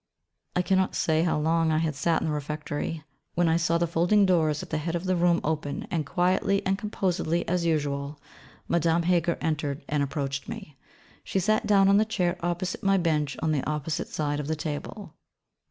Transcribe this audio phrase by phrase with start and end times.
[0.55, 3.03] I cannot say how long I had sat in the Refectory,
[3.35, 6.65] when I saw the folding doors at the head of the room open, and quietly
[6.65, 8.19] and composedly as usual,
[8.67, 10.75] Madame Heger entered and approached me.
[11.23, 14.55] She sat down on the chair opposite my bench on the opposite side of the
[14.55, 15.13] table.